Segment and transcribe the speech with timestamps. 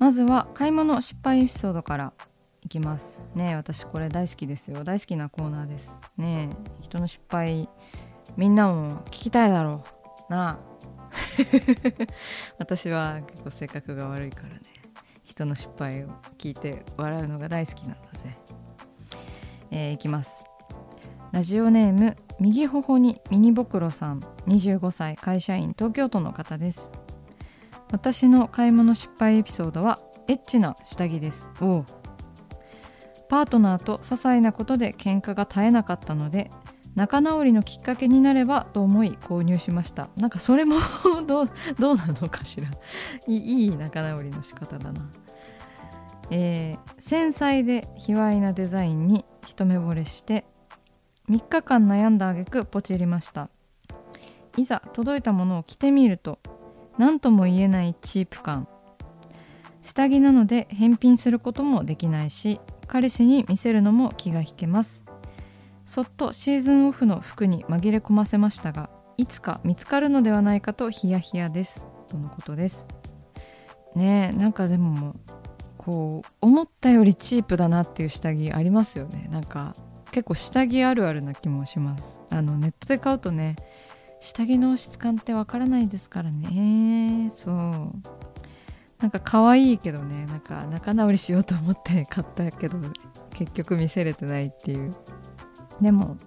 [0.00, 2.14] まずは買い物失敗エピソードから
[2.62, 3.22] いきます。
[3.34, 4.82] ね私これ大好きですよ。
[4.82, 6.00] 大好きなコーナーです。
[6.16, 6.48] ね
[6.80, 7.68] 人の失敗
[8.34, 9.84] みんなも聞きたいだろ
[10.28, 10.32] う。
[10.32, 10.58] なあ。
[12.58, 14.60] 私は結構性格が悪いからね。
[15.22, 18.38] 人の失敗を聞いて笑うのが大好きなんだぜ。
[19.70, 20.46] えーいきます。
[21.32, 24.20] ラジオネーム右頬にミニボクロさん。
[24.46, 26.90] 25歳会社員東京都の方です。
[27.92, 31.50] 私の買い物失敗エピソードはエッチな下着です。
[31.60, 31.84] おう。
[33.28, 36.50] パートナーと些細なことで喧嘩が絶えなかったので
[36.96, 40.08] 仲直りのきっかけになればと思い購入しました。
[40.16, 40.76] なんかそれも
[41.26, 42.68] どうどうなのかしら。
[43.26, 45.08] いいいい仲直りの仕方だな。
[46.30, 50.44] えー繊細で卑猥なデザインに一目惚れして
[51.28, 53.48] 3日間悩んだ挙句ポチりました。
[54.56, 56.38] いざ届いたものを着てみると
[57.00, 58.68] 何とも言えないチープ感。
[59.80, 65.06] 下着なので返品することもできないし彼氏に見せるのも気が引けます。
[65.86, 71.86] そっとシーズンオフの服に紛れ込ませましたがいつか見つかるのではないかとヒヤヒヤです。
[72.06, 72.86] とのことです。
[73.96, 75.16] ねえなんかでも
[75.78, 79.26] こう思ったよりチープだなっていう下着ありますよね。
[79.30, 79.74] なんか
[80.10, 82.20] 結構下着あるあるな気もします。
[82.28, 83.56] あのネットで買うとね
[84.20, 87.30] 下着の質感ってわからないですからね。
[87.30, 87.54] そう。
[88.98, 90.26] なんか可愛いけどね。
[90.26, 92.78] なんか仲直りしようと思って買ったけど
[93.30, 94.94] 結局見せれてないっていう。
[95.80, 96.18] でも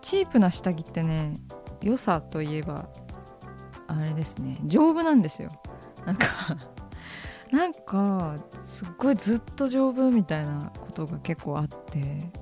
[0.00, 1.36] チープな下着ってね
[1.82, 2.88] 良さといえば
[3.88, 4.58] あれですね。
[4.64, 5.50] 丈夫なんですよ。
[6.06, 6.26] なんか
[7.52, 12.32] なんかすっごいずっと丈夫みたいなことが結構あって。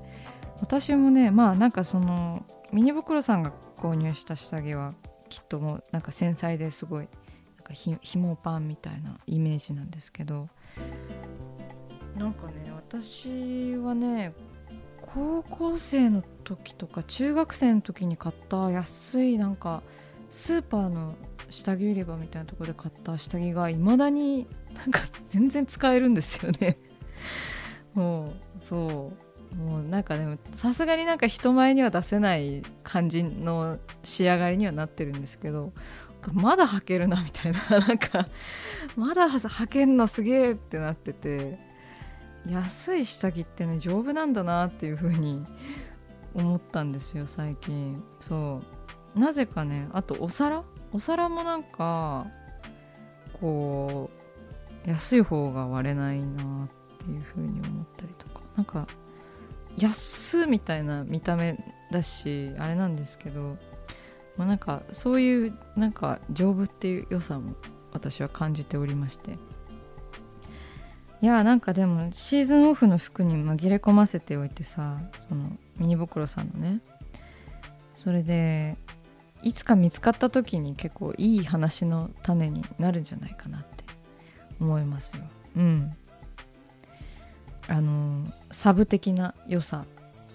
[0.61, 3.51] 私もねまあなんかそのミニ袋さんが
[3.83, 4.93] 購入した下着は
[5.27, 7.09] きっともうなんか繊細ですごい
[7.57, 10.47] なんかひ紐パンみたいなイメージなんですけど。
[12.15, 14.35] なんかね私はね
[15.01, 19.81] 高校生の時とか中学生の時に買った安いなんか
[20.29, 21.15] スーパーの
[21.49, 26.77] 下着売り場みたいなところで買った下着がいまだになんか全然使えるんですよね。
[27.95, 29.32] もうそう。
[29.55, 35.71] もうなんかでもさすがになんか人前には出せない感じの仕上がりにはなってるんですけど
[36.31, 38.27] まだ履けるなみたいななんか
[38.95, 41.59] まだ履けんのすげえってなってて
[42.49, 45.45] 安い下着ってね丈夫なんだなっていう風に
[46.33, 48.03] 思ったんですよ最近。
[48.19, 48.61] そ
[49.15, 49.19] う。
[49.19, 50.63] なぜかねあとお皿？
[50.91, 52.27] お皿もなんか
[53.39, 54.09] こ
[54.85, 58.41] う安い方が割れないなっていう風に思ったりとか。
[58.55, 58.87] なんか
[59.77, 61.57] 安みたいな見た目
[61.91, 63.57] だしあれなんですけど、
[64.37, 67.53] まあ、なんかそういうなんか丈夫っていう良さも
[67.91, 69.37] 私は感じておりまして。
[71.21, 74.99] いやなんかでもシーズンオフの服に紛れ込ませておいてさ
[75.29, 76.81] そのミニ袋さんのね。
[77.95, 78.75] それで
[79.41, 83.85] いつか見つかった時に結構いい話の種になるんじゃないかなって
[84.59, 85.23] 思いますよ。
[85.55, 85.91] うん。
[87.67, 89.85] あのサブ的な良さ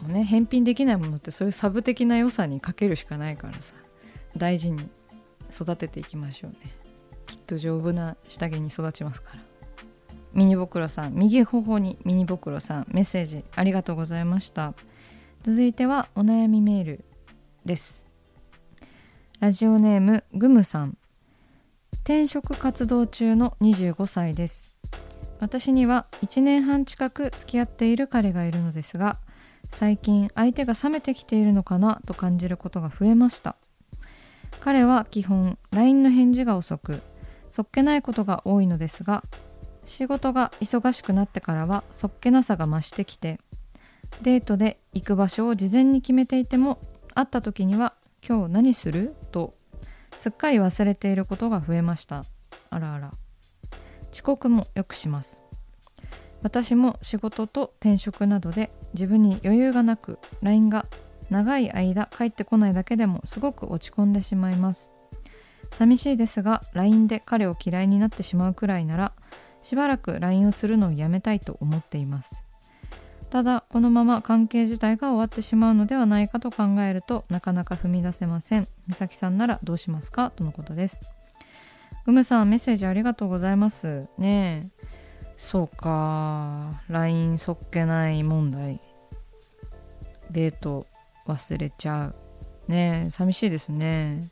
[0.03, 3.75] もね返品できないものってそういうサブ的な良さにかけるしかないからさ
[4.37, 4.89] 大事に
[5.51, 6.59] 育てていきましょうね。
[7.27, 9.43] きっと丈夫な下着に育ちますから。
[10.33, 14.75] ミニボクロさん右頬にミニボクロさんメッセージありがとうございました。
[15.43, 17.05] 続いてはお悩みメール
[17.65, 18.09] です。
[19.41, 20.97] ラジオネームグムさん。
[22.05, 24.78] 転職活動中の25歳です。
[25.41, 29.19] 私には1年半近く付き合っている彼がいるのですが
[29.71, 33.57] 最近相手が冷めてきているのかなと感じることが増えました。
[34.61, 37.03] 彼は基本 LINE の返事が遅く
[37.51, 39.23] そっけないことが多いのですが
[39.85, 43.39] 仕事が忙しくなってからはそっけなさが増してきて
[44.23, 46.79] デートで行く場所を事前に決めていても
[47.15, 47.95] 会った時には
[48.27, 49.55] 「今日何する?」と
[50.17, 52.23] すっかり忘れていることが増えました。
[52.71, 53.13] あらあら。
[54.13, 55.43] 遅刻もよくします。
[56.43, 60.87] 私も仕事と転職などで自分に余裕がなく LINE が
[61.31, 64.91] 長い間帰ってこないだけでもすごく落ち込んでしまいます。
[65.73, 69.13] 寂しいですが LINE で彼を嫌いになってしまうくらいなら
[69.61, 72.45] しばらく LINE をするのをやめたいと思っています。
[73.31, 78.67] ただこのまま関係自体が終わってしまうのではないかと考えるとなかなか踏み出せません。
[78.87, 80.31] 美咲さんならどうしますか？
[80.31, 81.13] とのことです。
[82.09, 84.07] うむさんメッセージありがとうございます。
[84.17, 84.87] ねえ。
[85.37, 86.83] そうか。
[86.89, 88.81] LINE そっけない問題。
[90.31, 90.87] デート
[91.27, 92.15] 忘れちゃう。
[92.67, 94.23] ねえ寂しいですね。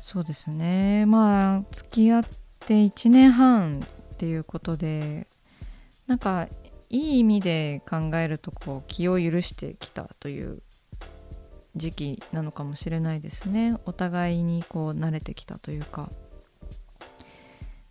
[0.00, 1.06] そうですね。
[1.06, 2.24] まあ付き合っ
[2.58, 3.78] て1年半
[4.14, 5.28] っていうことで
[6.08, 6.48] なんか
[6.90, 10.60] いい意味で考えるとこう気を許してきたという
[11.76, 13.76] 時期なのかもしれないですね。
[13.86, 16.10] お互いにこう慣れてきたというか。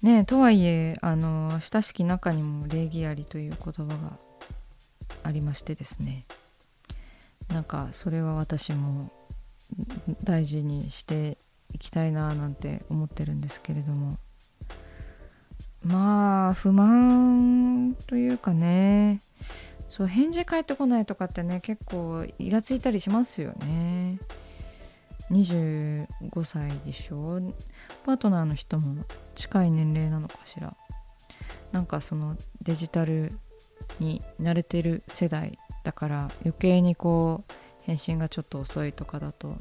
[0.01, 4.17] ねとはいえあの親しき中にも礼儀ありという言葉が
[5.23, 6.25] ありましてですね。
[7.49, 9.11] なんかそれは私も
[10.23, 11.37] 大事にして
[11.73, 14.17] いきたいななんて思ってるんですけれども。
[15.83, 19.21] まあ不満というかね。
[19.89, 23.96] そう返事返ってこないとかってね結構イラついたりしますよね。
[25.31, 26.07] 25
[26.43, 27.41] 歳でしょ？
[28.05, 29.03] パートナーの人も
[29.35, 30.75] 近い年齢なのかしら？
[31.71, 33.33] なんかそのデジタル
[33.99, 37.53] に慣れてる世代だから余計にこう
[37.83, 39.55] 返信がちょっと遅いとかだと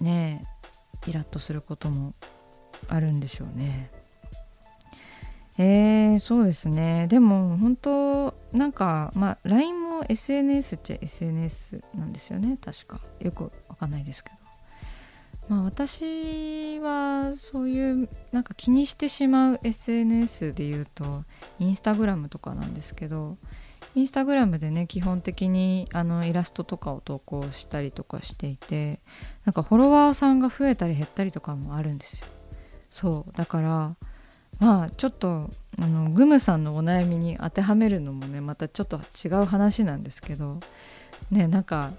[0.00, 0.42] ね
[1.06, 2.12] えイラッとすることも
[2.88, 3.90] あるんでしょうね。
[5.58, 7.06] えー、そうですね。
[7.08, 13.00] でも本当なんかまあ LINE も SNS っちゃ SNS なんですよね確か。
[13.20, 14.39] よくわかんないですけど。
[15.50, 21.24] まあ私はそういうなんか気にしてしまう SNS で言うと
[21.58, 23.36] インスタグラムとかなんですけど
[23.96, 29.00] インスタグラムでね基本的にあのイラストとかを投稿したりとかしていて
[29.44, 32.26] なんかフォロワーさんが増えたり減ったりとかもあるんですよ。
[32.92, 33.96] そうだから
[34.60, 35.50] まあちょっと
[35.80, 40.60] あのグムさんのお悩みに当てはめるのもねまたちょっと違う話なんですけど
[41.32, 41.90] ねなんか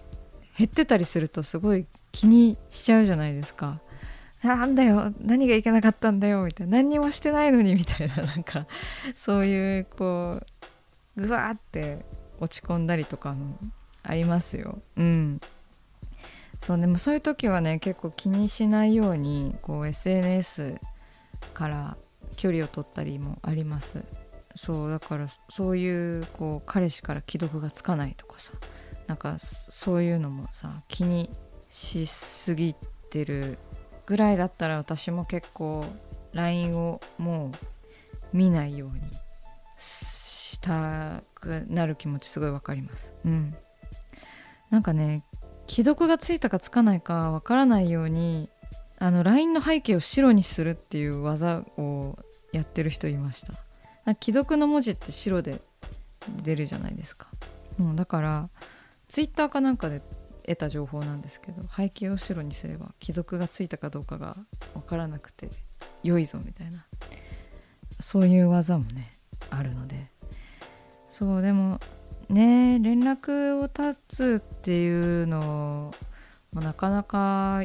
[0.58, 3.80] 減ってたりするとすごい気にしちゃうじゃないですか。
[4.44, 6.78] なんだよ何がいけなかったんだよみたいな。
[6.78, 8.16] 何にもしてないのにみたいな。
[8.24, 8.66] なんか
[9.16, 10.40] そういうこ
[11.18, 12.06] うぐわーって
[12.40, 13.58] 落ち込んだりとかも
[14.04, 14.82] ありますよ。
[14.96, 15.42] うん。
[16.60, 20.80] そうでもそういう時はね結構気にしないようにこう SNS
[21.54, 21.98] から
[22.38, 24.04] 距離を取ったりもあります。
[24.56, 28.54] そうだからそういうこう彼氏から既読がつかないとかさ。
[29.08, 31.30] なんかそういうのもさ気に
[31.72, 32.76] しすぎ
[33.10, 33.58] てる
[34.06, 35.86] ぐらいだったら私も結構
[36.34, 37.52] LINE をも
[38.34, 39.02] う見ないように
[39.78, 43.16] したくなる気持ちすごいわかります。
[43.26, 43.56] うん。
[44.70, 45.24] なんかね
[45.68, 48.50] 既読がついたかつかないかわからないように
[49.00, 52.20] あの LINE の背景を白にするっていう技を
[52.52, 53.54] やってる人いました。
[54.22, 55.62] 既読の文字って白で
[56.44, 57.30] 出るじゃないですか。
[57.78, 58.50] もうだから
[59.08, 60.02] ツイッターかなんかで
[60.46, 64.36] 得た情報なんですけど背景を白にすれば既読がついたかどうかが
[64.74, 65.50] 分からなくて
[66.04, 66.86] 良いぞみたいな。
[68.00, 69.12] そういう技もね
[69.50, 70.10] あるので。
[71.10, 71.80] そうでも
[72.30, 75.94] ね連絡を絶つっていうの
[76.54, 77.64] もなかなか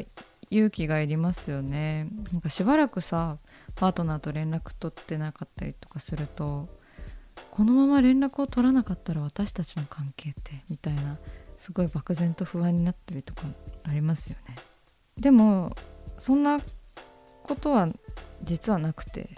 [0.49, 2.07] 勇気がいりますよね。
[2.31, 3.37] なんかしばらくさ
[3.75, 6.67] パートナーと連絡取ってなかったりとかすると
[7.51, 11.17] このまま連絡を取らなかったら私たちの関係ってみたいな
[11.57, 13.43] すごい漠然と不安になったりとか
[13.83, 14.55] ありますよね。
[15.17, 15.75] でも
[16.17, 16.59] そんな
[17.43, 17.87] ことは
[18.43, 19.29] 実はなくて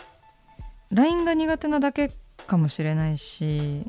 [0.91, 2.09] LINE が苦手なだけ
[2.47, 3.85] かもしれないし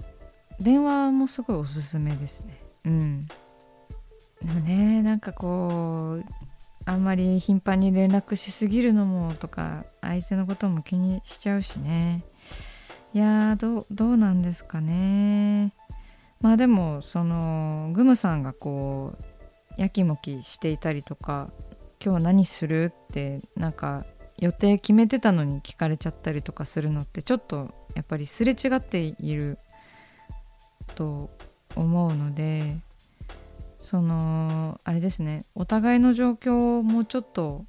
[0.61, 2.59] 電話もすごいおすすめですね。
[2.85, 3.27] うん。
[3.27, 3.35] で
[4.47, 6.25] もねなんかこう
[6.87, 12.25] あんまり頻繁に連絡しすぎるのもとか相手のことも気にしちゃうしね。
[13.13, 15.73] いやどどうなんですかね。
[16.41, 19.15] まあでもそのグムさんがこ
[19.79, 21.51] うやきもきしていたりとか
[22.03, 24.07] 今日何するってなんか
[24.39, 29.59] 予定決めてたのに聞かれちゃったりとかするのってちょっとやっぱりすれ違っている
[30.95, 31.31] と
[31.77, 32.79] 思うので
[33.79, 37.67] そのあれですねお互いの状況をもうちょっと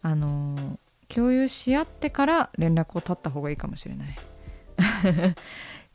[0.00, 4.08] あの共有し合ってから連絡を取った方がいいかもしれない。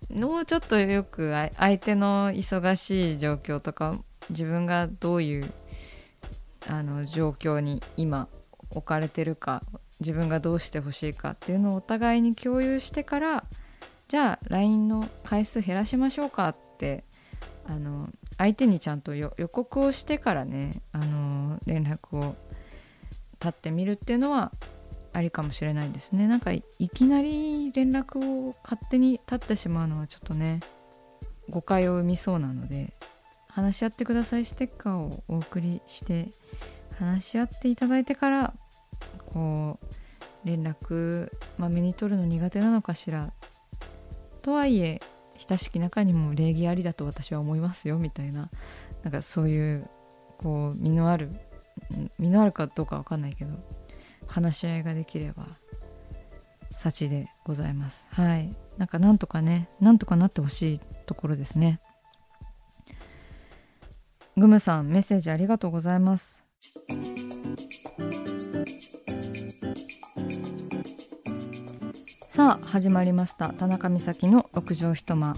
[0.10, 3.94] もうちょっとよく相手の忙しい状況とか
[4.30, 5.52] 自分がどういう
[6.68, 8.28] あの状況に今
[8.70, 9.62] 置かれてるか
[10.00, 13.44] 自分がどうしてほしいかっていうのをお互いに共有してから
[14.08, 17.04] じゃあ LINE の回数減らしましょうかって
[17.66, 22.36] あの相手にちゃんと予告をしてからねあの連絡を
[23.34, 24.52] 立ってみるっていうのは
[25.14, 26.28] ありかもしれないですね。
[26.28, 30.60] なんかいきなり連絡を勝手に立ってしまうのはちょっとね
[31.50, 32.94] 誤解を生みそうなので
[33.48, 34.46] 話し合ってください。
[34.46, 36.30] ステッカーをお送りして
[36.98, 38.54] 話し合っていただいてから
[39.32, 43.32] こう連絡まめに取るの苦手なのかしら。
[44.42, 45.00] とはいえ
[45.38, 48.50] 親しき中にも礼儀ありだと私は思いますよみたいな。
[49.04, 49.88] なんかそういう
[50.38, 51.30] こう身のある
[52.18, 53.54] 身のあるかどうか分かんないけど。
[54.34, 55.46] 話し合いができれば
[56.72, 58.10] 幸でございます。
[58.14, 58.52] はい。
[58.80, 61.80] なんかなんとかねなんとかなってほしいところですね。
[64.36, 66.44] グムさんメッセージありがとうございます。
[72.28, 73.54] さあ始まりました。
[73.54, 75.38] 田中美咲の六畳一間。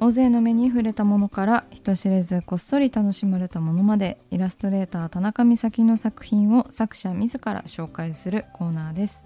[0.00, 9.24] 大勢の目に触れたものから人知れずこっそり楽しまれたものまでイラストレーター田中美咲の作品を作者自ら紹介するコーナーです。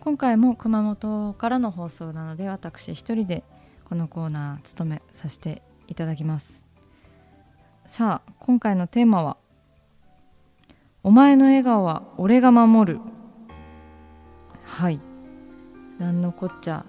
[0.00, 3.42] 今回も熊本からの放送なので私一人で
[3.84, 6.66] このコーナー務めさせていただきます。
[7.86, 9.38] さあ今回のテーマは
[11.02, 13.00] 「お前の笑顔は俺が守る」
[14.62, 15.00] はい。
[15.98, 16.84] 何のこっちゃ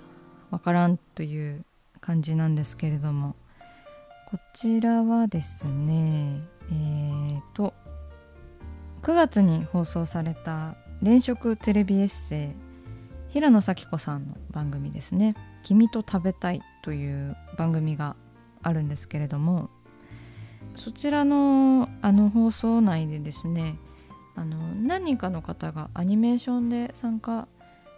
[0.52, 1.64] わからんという
[2.02, 3.38] 感じなんですけれども。
[4.34, 7.72] こちらはですねえーと
[9.04, 12.50] 9月に放送された連食テレビエッセイ
[13.30, 18.16] 平野咲子さんの番組ですね「君と食べたい」という番組が
[18.64, 19.70] あるんですけれども
[20.76, 23.78] そちらのあの放送内でですね
[24.36, 27.48] あの何人かの方がアニメーションで参加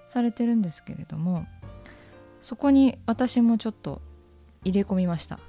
[0.10, 1.46] されてるんですけれども
[2.42, 4.02] そこに私もちょっと
[4.66, 5.40] 入れ込みました。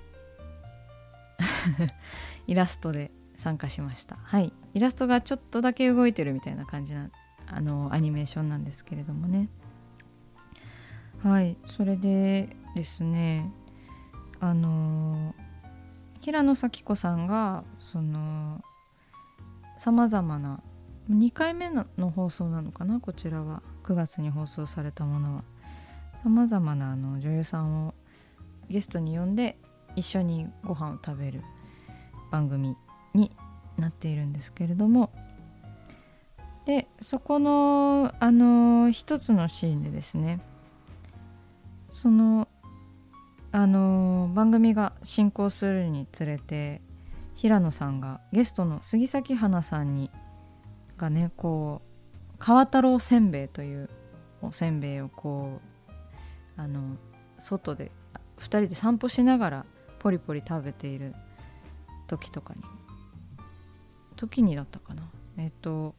[2.46, 4.16] イラストで参加しました。
[4.16, 4.52] はい。
[4.74, 7.10] イラストがちょっとだけ動いてるみたいな感じな
[7.46, 9.48] あのアニメーションなんですけれどもね。
[11.22, 11.56] はい。
[11.64, 13.50] それでですね
[14.40, 15.34] あの
[16.20, 18.62] 平野咲子さんがその
[19.78, 20.60] さまざまな
[21.10, 23.00] 2回目の放送なのかな？
[23.00, 23.62] こちらは。
[23.84, 25.44] 9月に放送されたものは。
[26.22, 27.94] さまざまなあの女優さんを
[28.68, 29.58] ゲストに呼んで
[29.96, 31.42] 一緒にご飯を食べる
[32.30, 32.76] 番組
[33.14, 33.32] に
[33.78, 35.10] なっているんですけれども。
[36.66, 40.40] でそこのあの一つのシーンでですね
[41.88, 42.48] その
[43.52, 46.82] あの番組が進行するにつれて
[47.36, 50.10] 平野さんがゲストの杉咲花さんに
[50.98, 53.88] がねこう川太郎せんべいという
[54.42, 56.96] おせんべいをこうあの
[57.38, 57.92] 外で
[58.38, 59.66] 2人で散歩しながら
[60.06, 61.16] ポリポリ食べている
[62.06, 62.62] 時とかに。
[64.14, 65.02] 時にだったかな。
[65.36, 65.96] えっ、と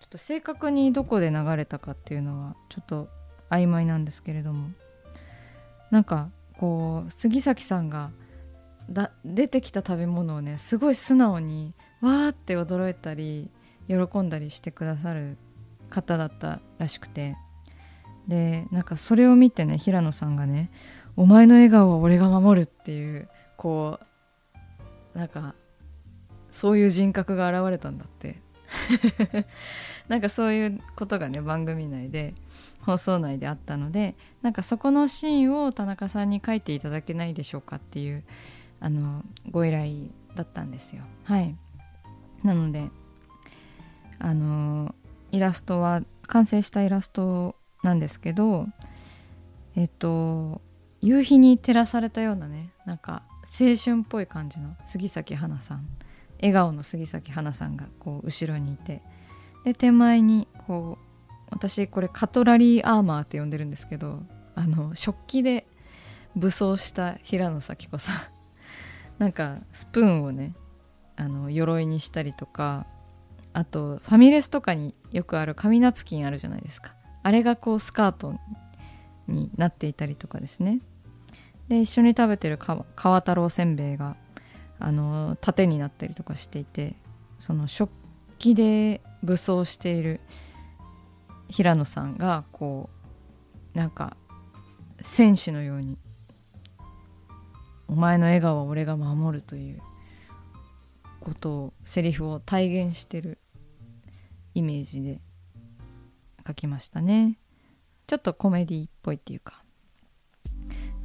[0.00, 3.10] ちょっと正確にどこで流れたかっていうのはちょっと
[3.50, 4.70] 曖昧なんですけれども。
[5.90, 8.10] なんかこう杉咲さんが
[8.88, 13.50] だ出てきた食べ物をねすごい素直にわーって驚いたり
[13.86, 15.36] 喜んだりしてくださる
[15.90, 17.36] 方だったらしくて。
[18.28, 20.70] でなんかそれを見てね平野さんがね
[21.16, 24.00] 「お前の笑顔は俺が守る」っていうこ
[25.14, 25.54] うなんか
[26.50, 28.36] そういう人格が現れたんだって
[30.08, 32.34] なんかそういうことがね番組内で
[32.80, 38.24] 放送内であったのでなんかそこのシーンを田中さんに書いていただけないでしょうかっていう
[38.80, 41.02] あのご依頼だったんですよ。
[41.24, 41.56] はい
[42.42, 42.90] なので
[44.18, 44.94] あの
[45.30, 48.66] イラストは完成したイラストなんですけど
[49.76, 50.60] えっと
[51.02, 55.86] 夕日に照らされたようなねなんか青春っぽい感じの杉咲花さん。
[56.40, 59.02] 笑顔の杉咲花さんがこう後ろにいて。
[59.64, 64.22] で手前にこう私これカトラリーアーマーって呼んでるんですけど
[64.56, 65.68] あの食器で
[66.34, 68.16] 武装した平野咲子さん。
[69.18, 70.54] なんかスプーンをね
[71.16, 72.86] あの鎧にしたりとか
[73.52, 76.94] あとファミレスとかによくある紙ナプキンあるじゃないですか。
[77.22, 78.38] あれがこうスカート
[79.28, 80.80] になっていたりとかですね。
[81.68, 82.84] で一緒に食べてる川
[83.20, 84.16] 太郎せんべいが
[84.78, 86.94] あの盾になったりとかしていて
[87.38, 87.90] その食
[88.38, 90.20] 器で武装している
[91.48, 92.90] 平野さんがこ
[93.74, 94.16] うなんか
[95.00, 95.98] 戦士のように
[97.88, 99.82] 「お前の笑顔は俺が守る」という
[101.20, 103.38] ことをセリフを体現してる
[104.54, 105.20] イメージで
[106.46, 107.38] 書きましたね。
[108.06, 109.61] ちょっとコメディっぽいっていうか。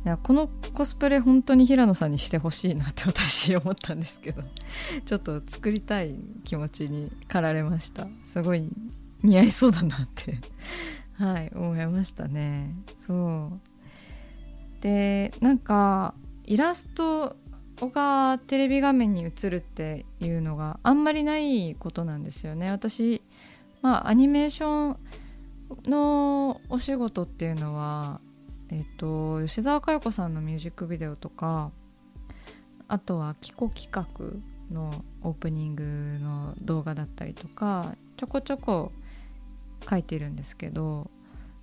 [0.08, 4.42] いやこのコスプレ本当に平野さんにしてほしいなって 私思ったんですけど
[5.04, 8.08] ちょっと作りたい気持ちに駆られました。
[8.24, 8.70] すごい
[9.22, 10.40] 似合いそうだなって。
[11.22, 12.74] はい思いましたね。
[12.98, 14.82] そう。
[14.82, 16.14] でなんか
[16.46, 17.36] イラスト
[17.76, 22.72] がテレビ画面に映るっていうのがあんまりないことなんですよね。
[22.72, 23.22] 私
[23.82, 24.98] まあアニメーション
[25.84, 28.22] のお仕事っていうのは
[28.70, 31.72] えっと吉沢佳代子さんのミュージックビデオとか
[32.88, 34.40] あとは「キコ企画」
[34.74, 35.84] のオープニング
[36.20, 38.92] の動画だったりとかちょこちょこ
[39.90, 41.10] 書いてるんですけど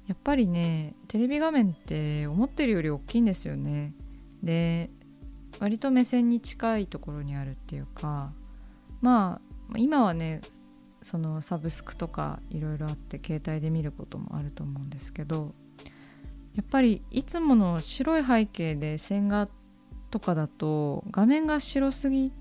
[0.07, 3.95] やっぱりねテレビ画面って思ってるより大きいんですよね。
[4.43, 4.91] で
[5.61, 8.33] 割と目線に近いところにあるっていうか
[9.01, 9.41] ま
[9.73, 10.41] あ今はね
[11.01, 15.55] そのサブスクとかいろいろあって携帯で見ることもあると思うんですけど
[16.57, 19.49] やっぱりいつもの白い背景で線画
[20.11, 22.33] とかだと画面が白すぎ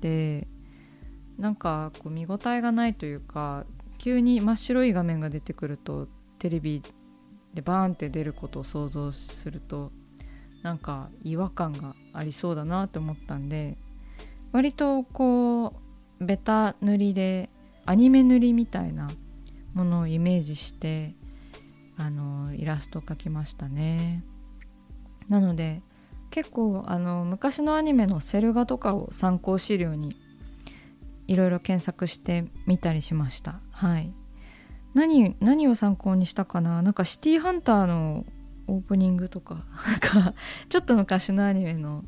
[0.00, 0.48] て
[1.38, 3.66] なんかこう見応えがないというか
[3.98, 6.80] 急に真っ白い画面が出てくるとテレビ
[7.52, 9.92] でバーンって出ることを想像すると
[10.62, 13.76] なんか違和感がありそうだなと思ったんで
[14.52, 15.74] 割とこ
[16.20, 17.50] うベタ塗りで
[17.84, 19.08] アニメ塗りみたいな
[19.74, 21.14] ものをイメージして
[21.98, 24.24] あのイラスト描きましたね。
[25.28, 25.82] なので
[26.30, 30.16] 結構あの昔のアニメのセル画とかを参考資料に
[31.26, 33.60] いろいろ検索してみたりしました。
[33.70, 34.12] はい。
[34.94, 36.82] 何何を参考にしたかな？
[36.82, 38.24] なんかシティーハンターの
[38.66, 40.34] オープニングとかなんか
[40.68, 42.04] ちょっと昔のアニメの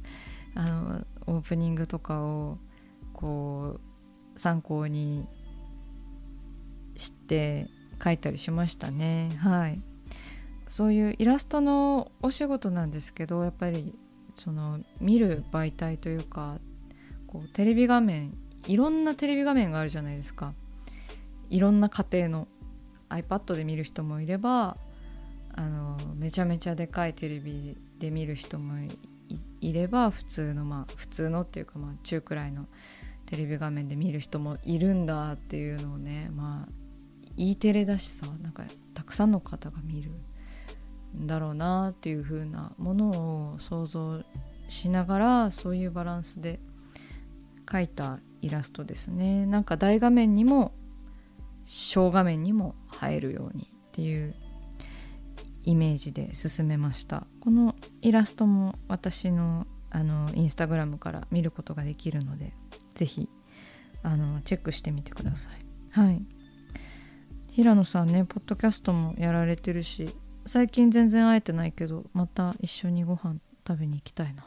[0.54, 2.58] あのオープニングとかを
[3.12, 3.78] こ
[4.36, 5.28] う参考に
[6.94, 7.68] して
[8.02, 9.30] 書いたりしましたね。
[9.38, 9.80] はい。
[10.68, 13.94] そういうイラストのお仕事なんですけどやっぱり
[14.34, 16.58] その見る媒体というか
[17.26, 20.52] こうテレビ画面いろんなテレビ画面があるじゃないですか。
[21.50, 22.48] いろんな家庭の
[23.08, 24.76] iPad で見る人もいれば
[25.54, 28.74] あのめちゃめちゃでかいテレビで見る人も
[29.60, 32.66] いれば普通のまあ普通のっていうかまあ中くらいの
[33.26, 36.72] テレビ画面で見る人もいるんだっていうのをねまあ
[37.38, 40.10] E テレだしさなんかたくさんの方が見る
[41.16, 44.22] んだろうなっていう風なものを想像
[44.66, 46.60] しながらそういうバランスで
[47.64, 49.46] 描いたイラストですね。
[49.46, 50.72] なんか大画面にも
[51.64, 54.34] 小画面にも映えるようにっていう
[55.64, 57.26] イメージで進めました。
[57.40, 62.52] このイラストも私のあのインスタグラムから見ることができるので
[62.94, 63.28] 是非
[64.44, 65.64] チェックしてみてください。
[65.90, 66.22] はい。
[67.58, 70.06] 平野さんねポッドキャストもやられてるし
[70.46, 74.46] 最近全然会えてないけどまた一緒にご飯食べに行きたいな。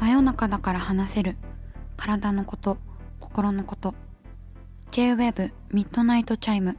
[0.00, 1.36] 真夜中だから話せる。
[1.98, 2.78] 体のこと
[3.20, 3.94] 心のこと。
[4.92, 6.78] J-WAVE Midnight Chime。